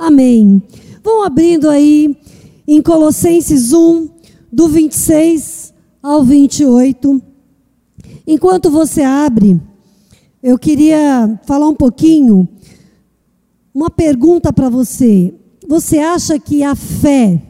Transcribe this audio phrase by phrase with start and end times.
[0.00, 0.62] Amém.
[1.04, 2.16] Vão abrindo aí
[2.66, 4.08] em Colossenses 1,
[4.50, 7.20] do 26 ao 28.
[8.26, 9.60] Enquanto você abre,
[10.42, 12.48] eu queria falar um pouquinho,
[13.74, 15.34] uma pergunta para você.
[15.68, 17.42] Você acha que a fé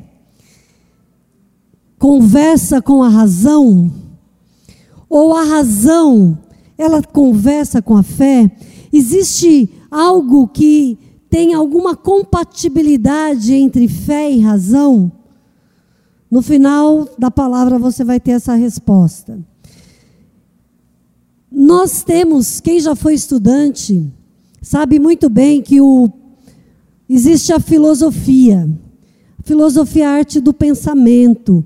[2.01, 3.93] conversa com a razão?
[5.09, 6.37] Ou a razão,
[6.77, 8.51] ela conversa com a fé?
[8.93, 10.99] Existe algo que
[11.31, 15.11] tem alguma compatibilidade entre fé e razão?
[16.29, 19.39] No final da palavra você vai ter essa resposta.
[21.51, 24.13] Nós temos, quem já foi estudante,
[24.61, 26.09] sabe muito bem que o,
[27.09, 28.69] existe a filosofia.
[29.39, 31.65] A filosofia é a arte do pensamento.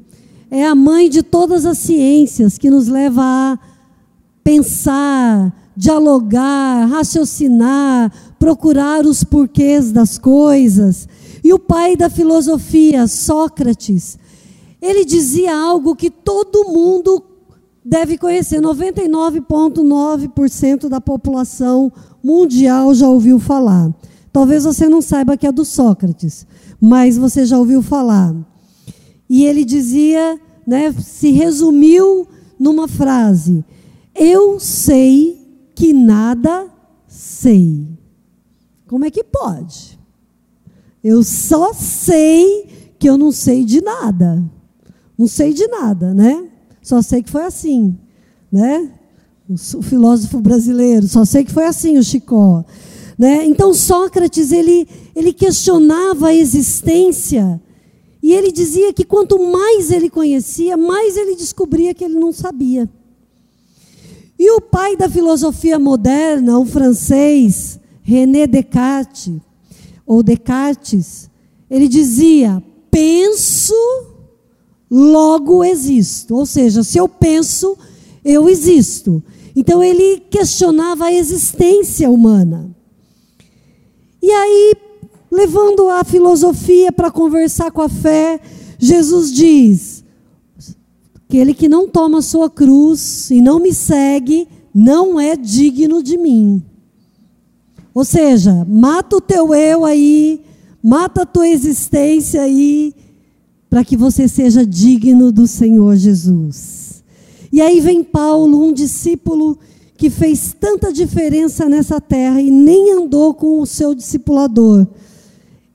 [0.51, 3.59] É a mãe de todas as ciências que nos leva a
[4.43, 11.09] pensar, dialogar, raciocinar, procurar os porquês das coisas.
[11.43, 14.19] E o pai da filosofia, Sócrates,
[14.81, 17.23] ele dizia algo que todo mundo
[17.85, 18.61] deve conhecer.
[18.61, 23.93] 99,9% da população mundial já ouviu falar.
[24.33, 26.45] Talvez você não saiba que é do Sócrates,
[26.81, 28.35] mas você já ouviu falar.
[29.29, 32.27] E ele dizia, né, se resumiu
[32.59, 33.65] numa frase:
[34.15, 35.44] Eu sei
[35.75, 36.69] que nada
[37.07, 37.89] sei.
[38.87, 39.99] Como é que pode?
[41.03, 44.43] Eu só sei que eu não sei de nada.
[45.17, 46.49] Não sei de nada, né?
[46.83, 47.99] Só sei que foi assim,
[48.51, 48.91] né?
[49.49, 52.65] O filósofo brasileiro, só sei que foi assim o Chicó.
[53.19, 53.45] Né?
[53.47, 57.61] Então Sócrates ele, ele questionava a existência
[58.23, 62.89] e ele dizia que quanto mais ele conhecia, mais ele descobria que ele não sabia.
[64.45, 69.41] E o pai da filosofia moderna, o francês René Descartes,
[70.07, 71.31] ou Descartes,
[71.71, 73.75] ele dizia: penso,
[74.91, 76.35] logo existo.
[76.35, 77.75] Ou seja, se eu penso,
[78.23, 79.25] eu existo.
[79.57, 82.71] Então ele questionava a existência humana.
[84.23, 84.75] E aí,
[85.33, 88.39] levando a filosofia para conversar com a fé,
[88.79, 89.94] Jesus diz:
[91.35, 96.63] aquele que não toma sua cruz e não me segue, não é digno de mim.
[97.93, 100.41] Ou seja, mata o teu eu aí,
[100.81, 102.95] mata a tua existência aí,
[103.69, 107.03] para que você seja digno do Senhor Jesus.
[107.53, 109.59] E aí vem Paulo, um discípulo
[109.97, 114.87] que fez tanta diferença nessa terra e nem andou com o seu discipulador.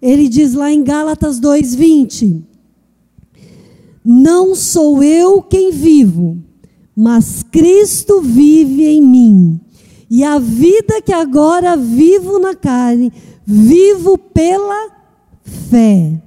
[0.01, 2.48] Ele diz lá em Gálatas 2:20:
[4.03, 6.37] Não sou eu quem vivo,
[6.95, 9.59] mas Cristo vive em mim.
[10.09, 13.11] E a vida que agora vivo na carne,
[13.45, 14.89] vivo pela
[15.43, 16.21] fé.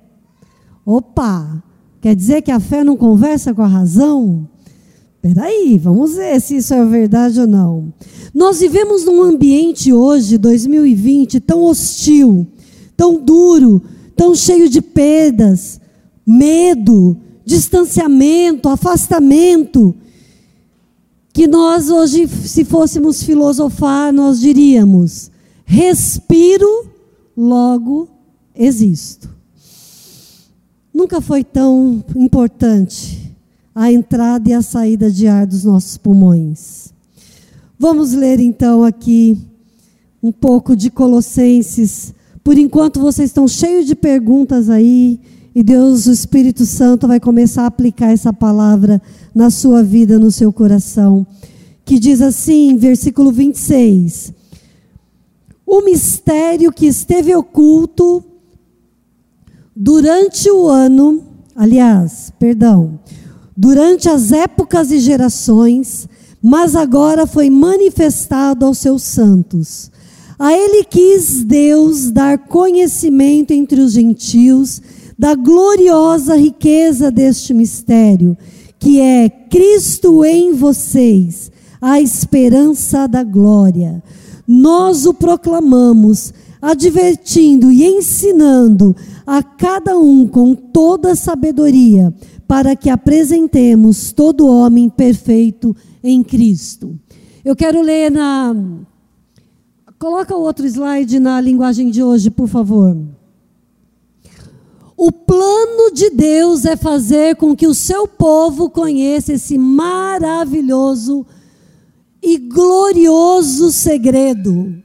[0.85, 1.63] Opa!
[2.01, 4.49] Quer dizer que a fé não conversa com a razão?
[5.21, 7.93] Peraí, vamos ver se isso é verdade ou não.
[8.35, 12.45] Nós vivemos num ambiente hoje, 2020, tão hostil,
[12.97, 13.81] tão duro,
[14.17, 15.81] tão cheio de perdas,
[16.27, 19.95] medo, distanciamento, afastamento
[21.33, 25.31] que nós hoje, se fôssemos filosofar, nós diríamos:
[25.65, 26.87] respiro,
[27.37, 28.09] logo
[28.55, 29.31] existo.
[30.93, 33.33] Nunca foi tão importante
[33.75, 36.93] a entrada e a saída de ar dos nossos pulmões.
[37.79, 39.39] Vamos ler então aqui
[40.23, 42.15] um pouco de Colossenses.
[42.45, 45.19] Por enquanto vocês estão cheios de perguntas aí,
[45.55, 49.03] e Deus, o Espírito Santo, vai começar a aplicar essa palavra
[49.35, 51.27] na sua vida, no seu coração.
[51.85, 54.33] Que diz assim, versículo 26.
[55.67, 58.25] O mistério que esteve oculto
[59.77, 61.23] durante o ano,
[61.55, 62.99] aliás, perdão,
[63.55, 66.09] durante as épocas e gerações,
[66.43, 69.91] mas agora foi manifestado aos seus santos.
[70.39, 74.81] A ele quis Deus dar conhecimento entre os gentios
[75.23, 78.37] da gloriosa riqueza deste mistério,
[78.77, 81.49] que é Cristo em vocês,
[81.81, 84.03] a esperança da glória.
[84.49, 92.13] Nós o proclamamos, advertindo e ensinando a cada um com toda sabedoria,
[92.49, 95.73] para que apresentemos todo homem perfeito
[96.03, 96.99] em Cristo.
[97.45, 98.57] Eu quero ler na.
[100.01, 102.97] Coloca o outro slide na linguagem de hoje, por favor.
[105.05, 111.27] O plano de Deus é fazer com que o seu povo conheça esse maravilhoso
[112.23, 114.81] e glorioso segredo.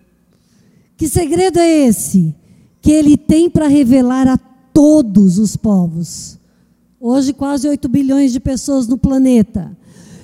[0.98, 2.34] Que segredo é esse?
[2.82, 4.40] que Ele tem para revelar a
[4.74, 6.40] todos os povos.
[7.00, 9.78] Hoje, quase 8 bilhões de pessoas no planeta.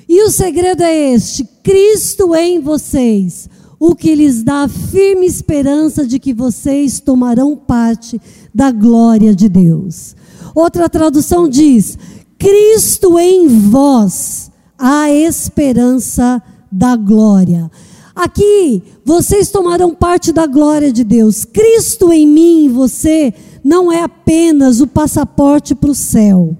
[0.09, 3.47] E o segredo é este: Cristo em vocês,
[3.85, 8.17] o que lhes dá a firme esperança de que vocês tomarão parte
[8.55, 10.15] da glória de Deus.
[10.55, 11.97] Outra tradução diz:
[12.39, 14.49] Cristo em vós,
[14.79, 16.41] a esperança
[16.71, 17.69] da glória.
[18.15, 21.43] Aqui, vocês tomarão parte da glória de Deus.
[21.43, 26.55] Cristo em mim e você não é apenas o passaporte para o céu.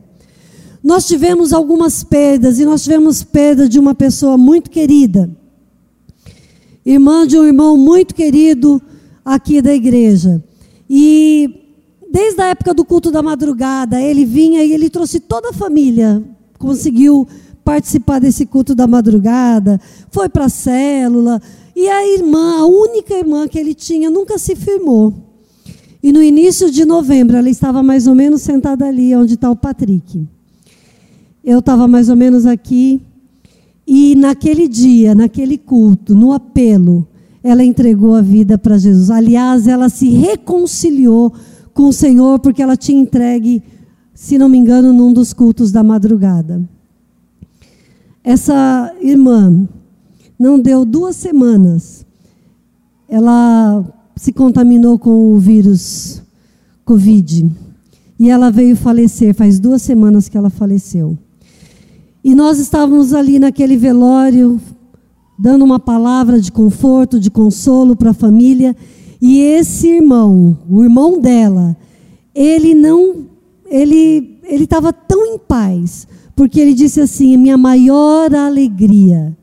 [0.84, 5.34] Nós tivemos algumas perdas e nós tivemos perda de uma pessoa muito querida,
[6.86, 8.82] irmã de um irmão muito querido
[9.24, 10.44] aqui da igreja.
[10.90, 11.64] E
[12.12, 16.24] desde a época do culto da madrugada, ele vinha e ele trouxe toda a família,
[16.60, 17.28] conseguiu
[17.64, 19.80] participar desse culto da madrugada,
[20.12, 21.42] foi para a célula,
[21.76, 25.14] e a irmã, a única irmã que ele tinha, nunca se firmou.
[26.04, 29.56] E no início de novembro, ela estava mais ou menos sentada ali, onde está o
[29.56, 30.28] Patrick.
[31.44, 33.02] Eu estava mais ou menos aqui,
[33.86, 37.08] e naquele dia, naquele culto, no apelo,
[37.44, 39.10] ela entregou a vida para Jesus.
[39.10, 41.34] Aliás, ela se reconciliou
[41.74, 43.62] com o Senhor, porque ela tinha entregue,
[44.14, 46.62] se não me engano, num dos cultos da madrugada.
[48.24, 49.68] Essa irmã
[50.40, 52.06] não deu duas semanas,
[53.10, 53.84] ela
[54.16, 56.22] se contaminou com o vírus
[56.86, 57.52] Covid
[58.20, 59.34] e ela veio falecer.
[59.34, 61.18] Faz duas semanas que ela faleceu.
[62.24, 64.60] E nós estávamos ali naquele velório,
[65.38, 68.75] dando uma palavra de conforto, de consolo para a família.
[69.22, 71.75] E esse irmão, o irmão dela,
[72.34, 73.25] ele não,
[73.70, 79.36] ele, ele estava tão em paz, porque ele disse assim: minha maior alegria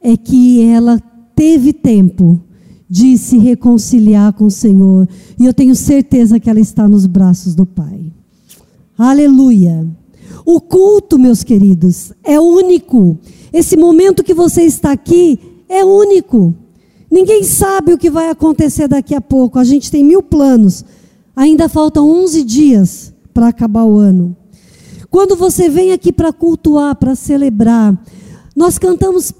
[0.00, 1.00] é que ela
[1.34, 2.40] teve tempo
[2.88, 5.08] de se reconciliar com o Senhor,
[5.38, 8.12] e eu tenho certeza que ela está nos braços do Pai.
[8.98, 9.86] Aleluia.
[10.44, 13.18] O culto, meus queridos, é único.
[13.52, 15.38] Esse momento que você está aqui
[15.68, 16.54] é único.
[17.10, 19.58] Ninguém sabe o que vai acontecer daqui a pouco.
[19.58, 20.84] A gente tem mil planos.
[21.34, 24.36] Ainda faltam 11 dias para acabar o ano.
[25.10, 28.00] Quando você vem aqui para cultuar, para celebrar,
[28.54, 29.32] nós cantamos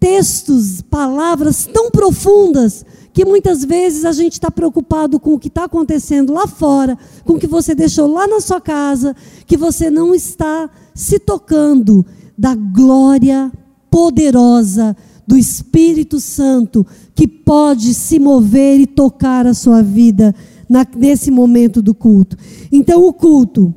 [0.00, 5.64] textos, palavras tão profundas que muitas vezes a gente está preocupado com o que está
[5.64, 9.14] acontecendo lá fora, com o que você deixou lá na sua casa,
[9.46, 12.04] que você não está se tocando
[12.36, 13.52] da glória
[13.90, 20.34] poderosa do Espírito Santo que pode se mover e tocar a sua vida
[20.68, 22.36] na, nesse momento do culto.
[22.70, 23.74] Então, o culto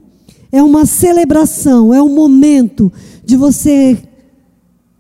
[0.52, 2.92] é uma celebração, é um momento
[3.24, 3.98] de você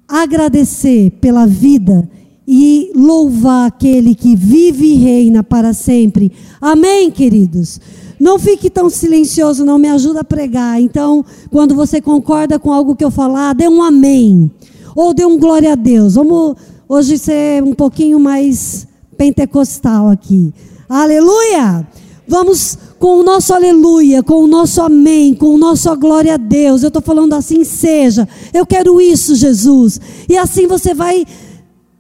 [0.08, 2.10] agradecer pela vida
[2.47, 6.31] e louvar aquele que vive e reina para sempre.
[6.62, 7.80] Amém, queridos?
[8.19, 10.80] Não fique tão silencioso, não me ajuda a pregar.
[10.80, 14.50] Então, quando você concorda com algo que eu falar, dê um amém.
[14.95, 16.15] Ou dê um glória a Deus.
[16.15, 16.56] Vamos
[16.88, 18.88] hoje ser um pouquinho mais
[19.18, 20.53] pentecostal aqui.
[20.88, 21.86] Aleluia!
[22.27, 26.81] Vamos com o nosso aleluia, com o nosso amém, com o nosso glória a Deus.
[26.81, 28.27] Eu estou falando assim, seja.
[28.53, 30.00] Eu quero isso, Jesus.
[30.27, 31.25] E assim você vai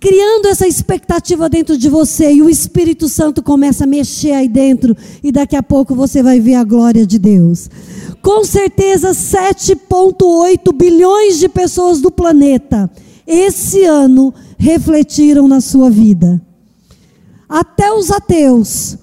[0.05, 4.95] criando essa expectativa dentro de você e o Espírito Santo começa a mexer aí dentro
[5.23, 7.67] e daqui a pouco você vai ver a glória de Deus.
[8.21, 12.87] Com certeza 7.8 bilhões de pessoas do planeta
[13.25, 16.39] esse ano refletiram na sua vida.
[17.49, 18.99] Até os ateus,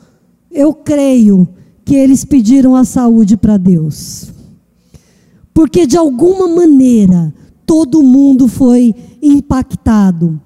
[0.52, 1.49] eu creio
[1.85, 4.28] que eles pediram a saúde para Deus.
[5.52, 7.35] Porque de alguma maneira
[7.66, 10.40] todo mundo foi impactado.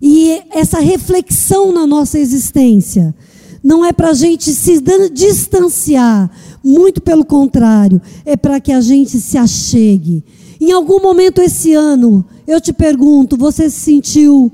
[0.00, 3.14] E essa reflexão na nossa existência
[3.62, 6.30] não é para a gente se distanciar,
[6.62, 10.24] muito pelo contrário, é para que a gente se achegue.
[10.60, 14.52] Em algum momento esse ano, eu te pergunto, você se sentiu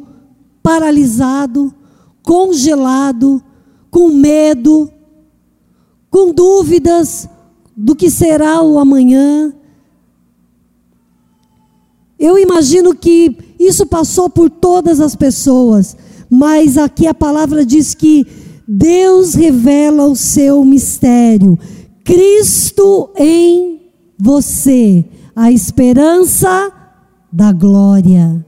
[0.62, 1.72] paralisado,
[2.22, 3.42] congelado,
[3.90, 4.90] com medo,
[6.10, 7.28] com dúvidas
[7.76, 9.52] do que será o amanhã.
[12.24, 15.94] Eu imagino que isso passou por todas as pessoas,
[16.30, 18.26] mas aqui a palavra diz que
[18.66, 21.58] Deus revela o seu mistério.
[22.02, 23.78] Cristo em
[24.18, 25.04] você,
[25.36, 26.72] a esperança
[27.30, 28.42] da glória.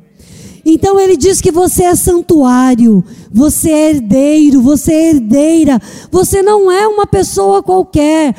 [0.64, 5.78] Então ele diz que você é santuário, você é herdeiro, você é herdeira,
[6.10, 8.34] você não é uma pessoa qualquer.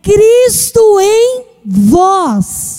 [0.00, 2.77] Cristo em vós,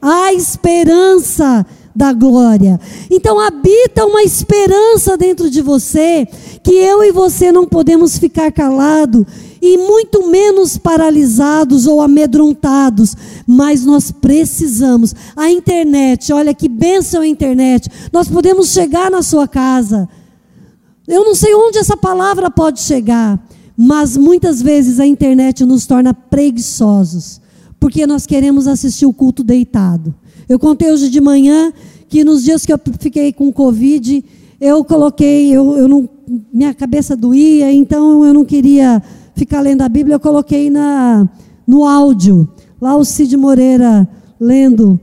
[0.00, 2.80] a esperança da glória.
[3.10, 6.26] Então habita uma esperança dentro de você
[6.62, 9.26] que eu e você não podemos ficar calado
[9.60, 15.14] e muito menos paralisados ou amedrontados, mas nós precisamos.
[15.36, 17.90] A internet, olha que bênção a internet.
[18.12, 20.08] Nós podemos chegar na sua casa.
[21.06, 23.42] Eu não sei onde essa palavra pode chegar,
[23.76, 27.40] mas muitas vezes a internet nos torna preguiçosos,
[27.88, 30.14] porque nós queremos assistir o culto deitado.
[30.46, 31.72] Eu contei hoje de manhã
[32.06, 34.22] que nos dias que eu fiquei com Covid,
[34.60, 36.06] eu coloquei, eu, eu não,
[36.52, 39.02] minha cabeça doía, então eu não queria
[39.34, 41.26] ficar lendo a Bíblia, eu coloquei na,
[41.66, 42.46] no áudio.
[42.78, 44.06] Lá o Cid Moreira
[44.38, 45.00] lendo.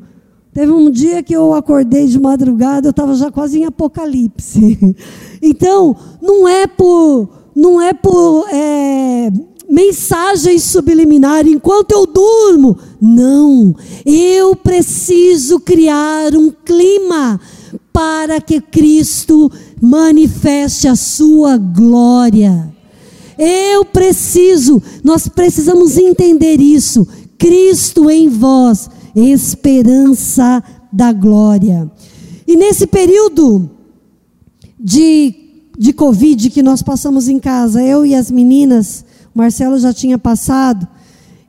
[0.53, 4.77] Teve um dia que eu acordei de madrugada, eu estava já quase em Apocalipse.
[5.41, 9.31] Então, não é por, não é por é,
[9.69, 12.77] mensagens subliminares enquanto eu durmo.
[13.01, 17.39] Não, eu preciso criar um clima
[17.91, 22.73] para que Cristo manifeste a sua glória.
[23.37, 27.07] Eu preciso, nós precisamos entender isso.
[27.37, 31.91] Cristo em vós, esperança da glória.
[32.47, 33.69] E nesse período
[34.79, 35.33] de,
[35.77, 39.03] de Covid que nós passamos em casa, eu e as meninas,
[39.35, 40.87] Marcelo já tinha passado,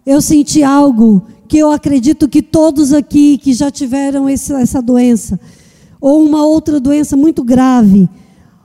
[0.05, 5.39] eu senti algo que eu acredito que todos aqui que já tiveram esse, essa doença,
[6.01, 8.11] ou uma outra doença muito grave,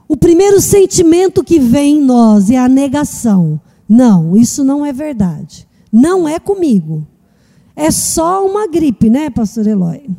[0.08, 3.60] o primeiro sentimento que vem em nós é a negação.
[3.88, 5.68] Não, isso não é verdade.
[5.92, 7.06] Não é comigo.
[7.76, 10.10] É só uma gripe, né, pastor Eloy?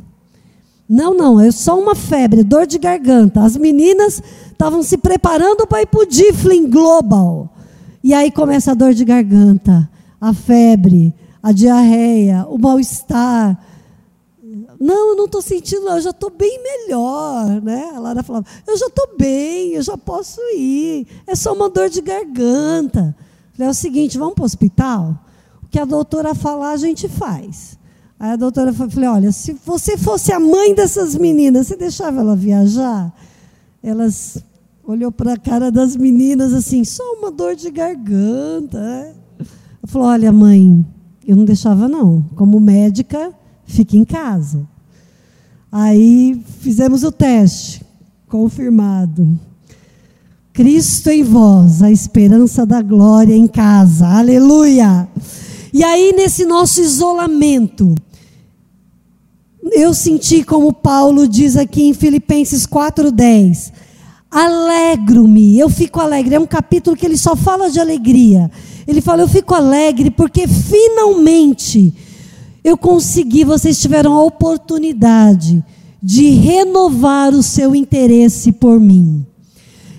[0.88, 3.41] Não, não, é só uma febre, dor de garganta.
[3.41, 7.53] As meninas estavam se preparando para ir para o Difflin Global.
[8.03, 13.57] E aí começa a dor de garganta, a febre, a diarreia, o mal-estar.
[14.79, 17.91] Não, eu não estou sentindo, eu já estou bem melhor, né?
[17.95, 21.07] A Lara falava, eu já estou bem, eu já posso ir.
[21.25, 23.15] É só uma dor de garganta.
[23.57, 25.17] É o seguinte, vamos para o hospital?
[25.63, 27.79] O que a doutora falar, a gente faz.
[28.19, 32.36] Aí a doutora falou, olha, se você fosse a mãe dessas meninas, você deixava ela
[32.36, 33.13] viajar?
[33.81, 34.43] Elas
[34.85, 38.79] olhou para a cara das meninas assim, só uma dor de garganta.
[38.79, 39.13] Né?
[39.85, 40.85] Falou, olha, mãe,
[41.25, 42.23] eu não deixava não.
[42.35, 43.33] Como médica,
[43.65, 44.67] fique em casa.
[45.71, 47.83] Aí fizemos o teste,
[48.27, 49.39] confirmado.
[50.51, 54.07] Cristo em vós, a esperança da glória em casa.
[54.07, 55.07] Aleluia!
[55.73, 57.95] E aí, nesse nosso isolamento,
[59.71, 63.73] eu senti como Paulo diz aqui em Filipenses 4,10:
[64.33, 66.33] alegro-me, eu fico alegre.
[66.35, 68.49] É um capítulo que ele só fala de alegria.
[68.87, 71.93] Ele fala: Eu fico alegre porque finalmente
[72.63, 75.63] eu consegui, vocês tiveram a oportunidade
[76.01, 79.25] de renovar o seu interesse por mim.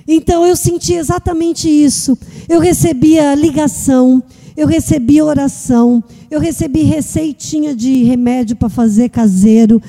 [0.07, 2.19] Então eu senti exatamente isso.
[2.49, 4.23] Eu recebia ligação,
[4.57, 9.81] eu recebia oração, eu recebi receitinha de remédio para fazer caseiro,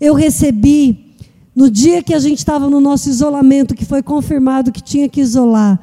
[0.00, 1.09] eu recebi
[1.54, 5.20] no dia que a gente estava no nosso isolamento, que foi confirmado que tinha que
[5.20, 5.80] isolar.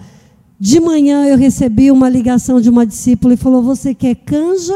[0.60, 4.74] De manhã eu recebi uma ligação de uma discípula e falou: Você quer canja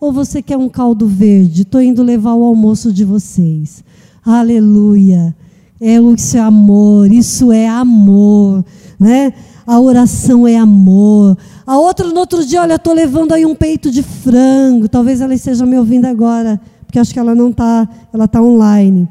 [0.00, 1.62] ou você quer um caldo verde?
[1.62, 3.84] Estou indo levar o almoço de vocês.
[4.24, 5.34] Aleluia.
[5.80, 8.64] É isso é amor, isso é amor,
[8.98, 9.32] né?
[9.64, 11.36] A oração é amor.
[11.66, 14.88] A outra no outro dia, olha, estou levando aí um peito de frango.
[14.88, 19.06] Talvez ela esteja me ouvindo agora, porque acho que ela não está, ela está online.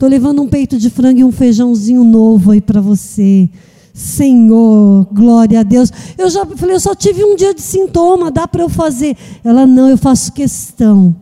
[0.00, 3.50] Estou levando um peito de frango e um feijãozinho novo aí para você.
[3.92, 5.92] Senhor, glória a Deus.
[6.16, 9.14] Eu já falei, eu só tive um dia de sintoma, dá para eu fazer?
[9.44, 11.14] Ela, não, eu faço questão.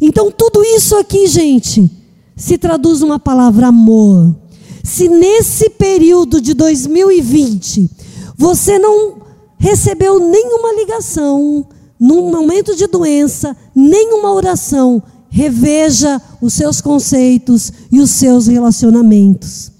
[0.00, 1.88] Então, tudo isso aqui, gente,
[2.34, 4.34] se traduz uma palavra amor.
[4.82, 7.88] Se nesse período de 2020
[8.36, 9.18] você não
[9.56, 11.64] recebeu nenhuma ligação,
[11.96, 19.72] num momento de doença, nenhuma oração, reveja os seus conceitos e os seus relacionamentos.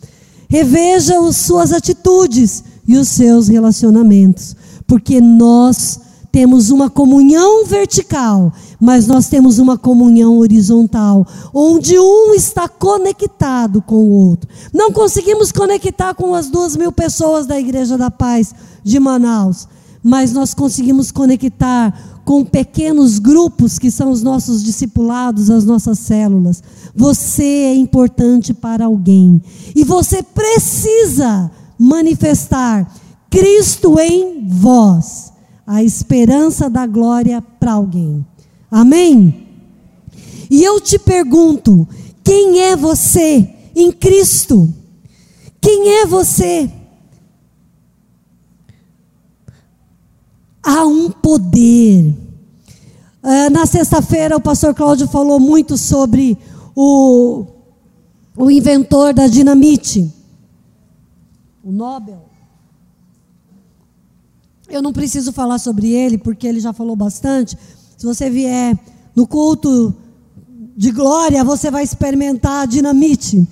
[0.49, 4.55] Reveja as suas atitudes e os seus relacionamentos,
[4.87, 6.01] porque nós
[6.37, 13.97] temos uma comunhão vertical, mas nós temos uma comunhão horizontal, onde um está conectado com
[13.97, 14.47] o outro.
[14.73, 19.67] Não conseguimos conectar com as duas mil pessoas da Igreja da Paz de Manaus,
[20.03, 26.61] mas nós conseguimos conectar com pequenos grupos que são os nossos discipulados, as nossas células.
[26.93, 29.41] Você é importante para alguém
[29.77, 32.93] e você precisa manifestar
[33.31, 35.33] Cristo em vós,
[35.65, 38.27] a esperança da glória para alguém.
[38.69, 39.47] Amém?
[40.51, 41.87] E eu te pergunto:
[42.25, 44.69] quem é você em Cristo?
[45.61, 46.69] Quem é você?
[50.67, 50.85] há
[51.27, 52.15] poder.
[53.21, 56.39] Uh, na sexta-feira, o pastor Cláudio falou muito sobre
[56.73, 57.45] o,
[58.37, 60.09] o inventor da dinamite,
[61.65, 62.27] o Nobel.
[64.69, 67.59] Eu não preciso falar sobre ele, porque ele já falou bastante.
[67.99, 68.79] Se você vier
[69.13, 69.93] no culto
[70.77, 73.45] de glória, você vai experimentar a dinamite.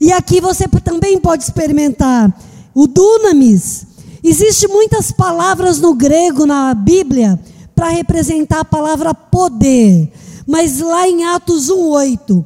[0.00, 2.34] E aqui você também pode experimentar
[2.74, 3.87] o dunamis.
[4.22, 7.38] Existem muitas palavras no grego, na Bíblia,
[7.74, 10.10] para representar a palavra poder.
[10.46, 12.44] Mas lá em Atos 1,8,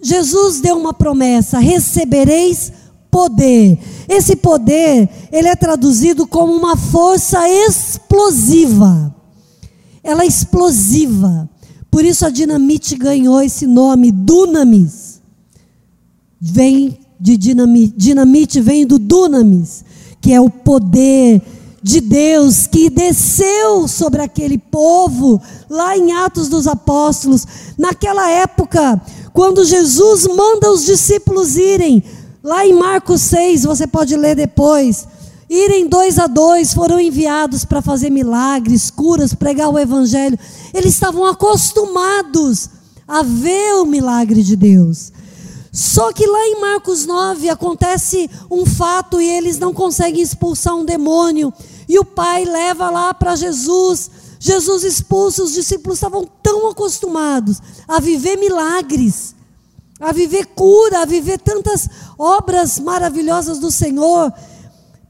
[0.00, 2.72] Jesus deu uma promessa: recebereis
[3.10, 3.78] poder.
[4.08, 9.14] Esse poder, ele é traduzido como uma força explosiva.
[10.02, 11.48] Ela é explosiva.
[11.90, 15.22] Por isso a dinamite ganhou esse nome, dunamis.
[16.40, 19.84] Vem de dinamite, dinamite vem do dunamis,
[20.24, 21.42] que é o poder
[21.82, 25.38] de Deus que desceu sobre aquele povo
[25.68, 28.98] lá em Atos dos Apóstolos, naquela época,
[29.34, 32.02] quando Jesus manda os discípulos irem,
[32.42, 35.06] lá em Marcos 6, você pode ler depois,
[35.46, 40.38] irem dois a dois, foram enviados para fazer milagres, curas, pregar o evangelho.
[40.72, 42.70] Eles estavam acostumados
[43.06, 45.12] a ver o milagre de Deus.
[45.74, 50.84] Só que lá em Marcos 9 acontece um fato e eles não conseguem expulsar um
[50.84, 51.52] demônio.
[51.88, 54.08] E o pai leva lá para Jesus.
[54.38, 59.34] Jesus expulsa, os discípulos estavam tão acostumados a viver milagres,
[59.98, 64.32] a viver cura, a viver tantas obras maravilhosas do Senhor,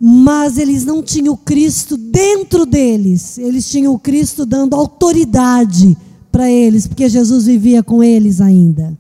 [0.01, 5.95] mas eles não tinham o Cristo dentro deles, eles tinham o Cristo dando autoridade
[6.33, 8.97] para eles, porque Jesus vivia com eles ainda.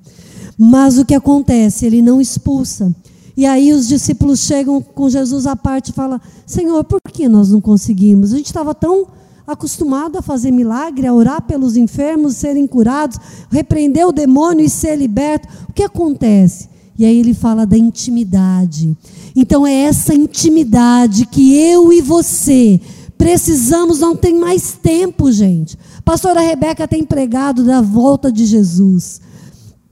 [0.58, 1.87] Mas o que acontece?
[1.87, 2.94] Ele não expulsa.
[3.37, 7.50] E aí os discípulos chegam com Jesus à parte e falam: Senhor, por que nós
[7.50, 8.32] não conseguimos?
[8.32, 9.08] A gente estava tão
[9.46, 13.18] acostumado a fazer milagre, a orar pelos enfermos serem curados,
[13.50, 15.48] repreender o demônio e ser liberto.
[15.68, 16.68] O que acontece?
[16.96, 18.96] E aí ele fala da intimidade.
[19.35, 22.81] Então é essa intimidade que eu e você
[23.18, 25.79] precisamos, não tem mais tempo, gente.
[26.05, 29.20] Pastora Rebeca tem pregado da volta de Jesus.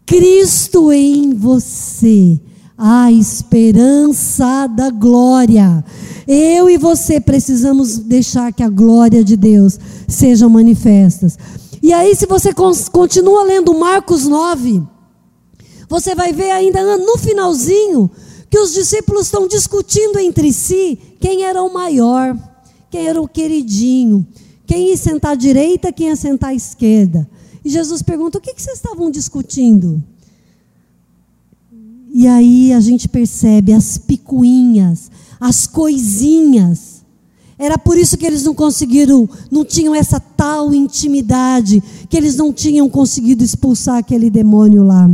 [0.06, 2.40] Cristo em você,
[2.76, 5.84] a esperança da glória.
[6.26, 11.38] Eu e você precisamos deixar que a glória de Deus seja manifestas.
[11.82, 12.52] E aí, se você
[12.92, 14.82] continua lendo Marcos 9,
[15.88, 18.10] você vai ver ainda no finalzinho
[18.48, 22.36] que os discípulos estão discutindo entre si quem era o maior,
[22.90, 24.26] quem era o queridinho,
[24.66, 27.28] quem ia sentar à direita, quem ia sentar à esquerda.
[27.64, 30.03] E Jesus pergunta: o que, que vocês estavam discutindo?
[32.14, 37.03] E aí a gente percebe as picuinhas, as coisinhas.
[37.59, 42.53] Era por isso que eles não conseguiram, não tinham essa tal intimidade, que eles não
[42.53, 45.09] tinham conseguido expulsar aquele demônio lá.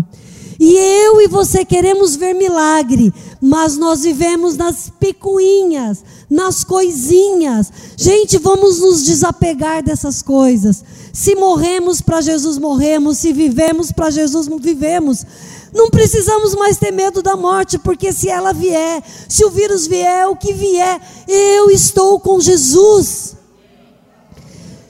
[0.58, 7.72] E eu e você queremos ver milagre, mas nós vivemos nas picuinhas, nas coisinhas.
[7.96, 10.82] Gente, vamos nos desapegar dessas coisas.
[11.12, 13.18] Se morremos para Jesus, morremos.
[13.18, 15.24] Se vivemos para Jesus, vivemos.
[15.72, 20.26] Não precisamos mais ter medo da morte, porque se ela vier, se o vírus vier,
[20.26, 23.36] o que vier, eu estou com Jesus.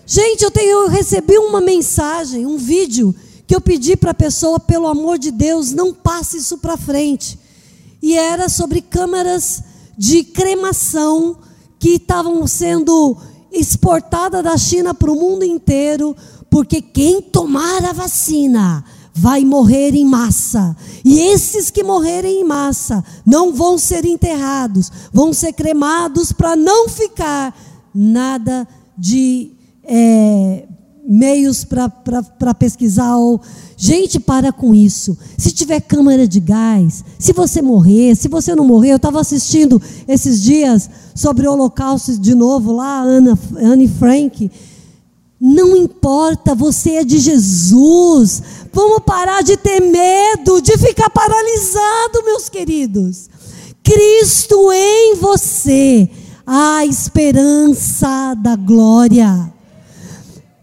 [0.06, 3.14] Gente, eu tenho eu recebi uma mensagem, um vídeo
[3.48, 7.38] que eu pedi para a pessoa, pelo amor de Deus, não passe isso para frente.
[8.02, 9.62] E era sobre câmaras
[9.96, 11.38] de cremação
[11.78, 13.16] que estavam sendo
[13.50, 16.14] exportadas da China para o mundo inteiro,
[16.50, 18.84] porque quem tomar a vacina
[19.14, 20.76] vai morrer em massa.
[21.02, 26.86] E esses que morrerem em massa não vão ser enterrados, vão ser cremados para não
[26.86, 27.58] ficar
[27.94, 29.52] nada de
[29.84, 30.67] é,
[31.08, 33.40] meios para pesquisar ou
[33.74, 35.16] gente para com isso.
[35.38, 39.80] Se tiver câmara de gás, se você morrer, se você não morrer, eu estava assistindo
[40.06, 44.50] esses dias sobre o Holocausto de novo lá, Ana, Anne Frank.
[45.40, 48.42] Não importa, você é de Jesus.
[48.70, 53.30] Vamos parar de ter medo, de ficar paralisado, meus queridos.
[53.82, 56.10] Cristo em você,
[56.46, 59.57] a esperança da glória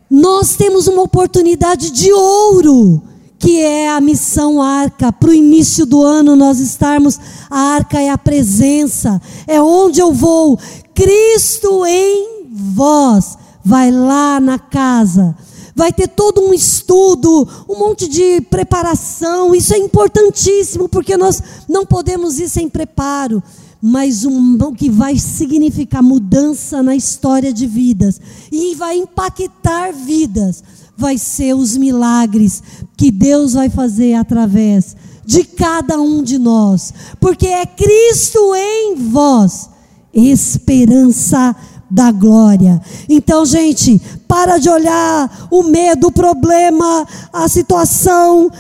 [0.10, 3.02] nós temos uma oportunidade de ouro,
[3.40, 5.12] que é a missão arca.
[5.12, 10.14] Para o início do ano nós estarmos, a arca é a presença, é onde eu
[10.14, 10.60] vou.
[10.94, 15.36] Cristo em vós, vai lá na casa.
[15.76, 19.54] Vai ter todo um estudo, um monte de preparação.
[19.54, 23.44] Isso é importantíssimo, porque nós não podemos ir sem preparo.
[23.82, 28.20] Mas um que vai significar mudança na história de vidas
[28.52, 30.64] e vai impactar vidas,
[30.98, 32.64] vai ser os milagres
[32.98, 39.70] que Deus vai fazer através de cada um de nós, porque é Cristo em vós,
[40.14, 41.56] esperança
[41.90, 42.82] da glória.
[43.08, 48.52] Então, gente, para de olhar o medo, o problema, a situação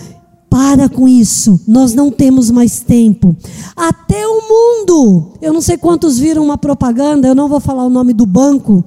[0.55, 3.35] para com isso, nós não temos mais tempo.
[3.75, 7.89] Até o mundo, eu não sei quantos viram uma propaganda, eu não vou falar o
[7.89, 8.81] nome do banco,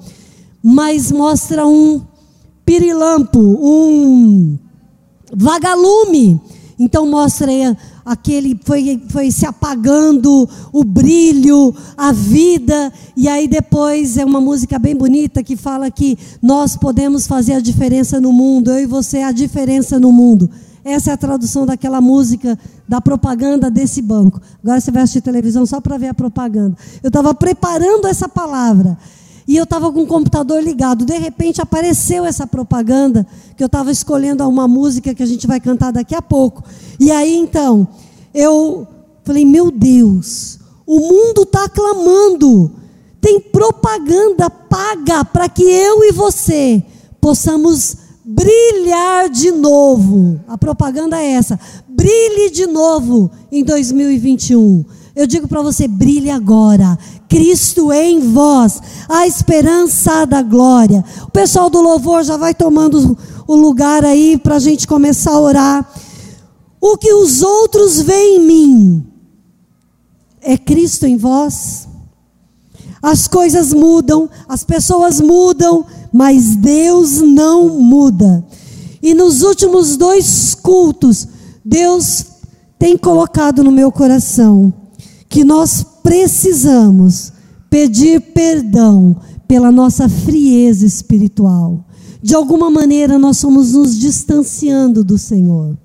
[0.63, 2.01] mas mostra um
[2.65, 4.57] pirilampo, um
[5.31, 6.41] vagalume.
[6.79, 7.51] Então mostra
[8.03, 14.79] aquele foi, foi se apagando o brilho, a vida, e aí depois é uma música
[14.79, 19.19] bem bonita que fala que nós podemos fazer a diferença no mundo, eu e você
[19.19, 20.49] a diferença no mundo.
[20.83, 24.41] Essa é a tradução daquela música, da propaganda desse banco.
[24.63, 26.77] Agora você vai assistir televisão só para ver a propaganda.
[27.03, 28.97] Eu estava preparando essa palavra.
[29.47, 31.05] E eu estava com o computador ligado.
[31.05, 33.25] De repente apareceu essa propaganda,
[33.57, 36.63] que eu estava escolhendo uma música que a gente vai cantar daqui a pouco.
[36.99, 37.87] E aí então,
[38.31, 38.87] eu
[39.23, 42.71] falei: Meu Deus, o mundo está clamando.
[43.19, 46.83] Tem propaganda paga para que eu e você
[47.19, 47.97] possamos
[48.29, 50.39] brilhar de novo.
[50.47, 54.85] A propaganda é essa: brilhe de novo em 2021.
[55.15, 56.97] Eu digo para você: brilhe agora.
[57.27, 61.03] Cristo em vós, a esperança da glória.
[61.23, 65.39] O pessoal do louvor já vai tomando o lugar aí para a gente começar a
[65.39, 65.93] orar.
[66.81, 69.07] O que os outros veem em mim
[70.41, 71.88] é Cristo em vós.
[73.01, 78.45] As coisas mudam, as pessoas mudam, mas Deus não muda.
[79.01, 81.27] E nos últimos dois cultos,
[81.63, 82.25] Deus
[82.77, 84.73] tem colocado no meu coração
[85.29, 87.31] que nós precisamos
[87.69, 89.15] pedir perdão
[89.47, 91.85] pela nossa frieza espiritual.
[92.21, 95.77] De alguma maneira nós somos nos distanciando do Senhor.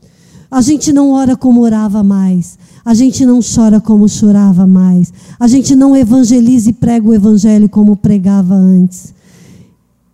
[0.51, 2.59] A gente não ora como orava mais.
[2.85, 5.13] A gente não chora como chorava mais.
[5.41, 9.15] A gente não evangeliza e prega o evangelho como pregava antes.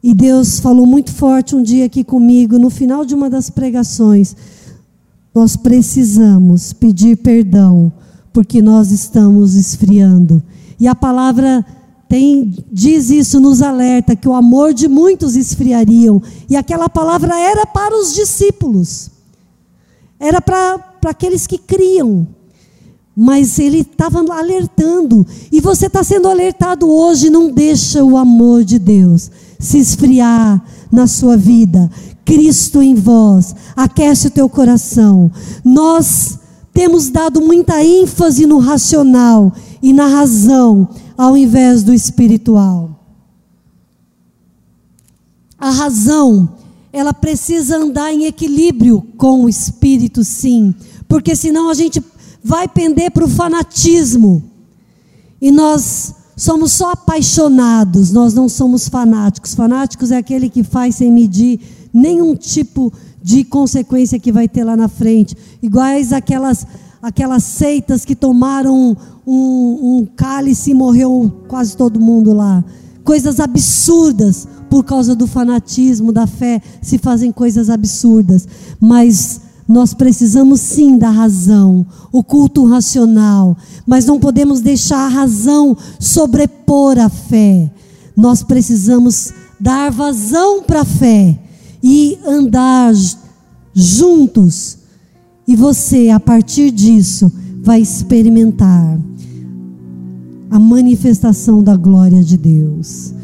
[0.02, 4.36] E Deus falou muito forte um dia aqui comigo, no final de uma das pregações.
[5.34, 7.92] Nós precisamos pedir perdão,
[8.32, 10.42] porque nós estamos esfriando.
[10.78, 11.64] E a palavra
[12.08, 16.22] tem, diz isso, nos alerta, que o amor de muitos esfriariam.
[16.48, 19.10] E aquela palavra era para os discípulos,
[20.18, 22.26] era para, para aqueles que criam.
[23.22, 25.26] Mas ele estava alertando.
[25.52, 27.28] E você está sendo alertado hoje.
[27.28, 31.90] Não deixa o amor de Deus se esfriar na sua vida.
[32.24, 35.30] Cristo em vós, aquece o teu coração.
[35.62, 36.38] Nós
[36.72, 39.52] temos dado muita ênfase no racional
[39.82, 43.04] e na razão, ao invés do espiritual.
[45.58, 46.48] A razão,
[46.90, 50.74] ela precisa andar em equilíbrio com o espírito, sim,
[51.06, 52.02] porque senão a gente
[52.42, 54.42] vai pender para o fanatismo.
[55.40, 59.54] E nós somos só apaixonados, nós não somos fanáticos.
[59.54, 61.60] Fanáticos é aquele que faz sem medir
[61.92, 65.36] nenhum tipo de consequência que vai ter lá na frente.
[65.62, 66.66] Iguais aquelas,
[67.02, 72.64] aquelas seitas que tomaram um, um cálice e morreu quase todo mundo lá.
[73.04, 78.46] Coisas absurdas por causa do fanatismo, da fé, se fazem coisas absurdas.
[78.78, 83.56] Mas nós precisamos sim da razão, o culto racional,
[83.86, 87.70] mas não podemos deixar a razão sobrepor a fé.
[88.16, 91.38] Nós precisamos dar vazão para a fé
[91.80, 92.92] e andar
[93.72, 94.76] juntos.
[95.46, 97.30] E você, a partir disso,
[97.62, 98.98] vai experimentar
[100.50, 103.14] a manifestação da glória de Deus.